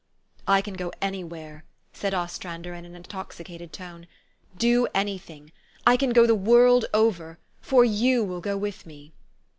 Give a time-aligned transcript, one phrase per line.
[0.47, 1.63] "I can go anywhere,"
[1.93, 4.07] said Ostrander in an in toxicated tone,"
[4.67, 5.51] do any thing.
[5.85, 9.13] I can go the world over; for you will go with me."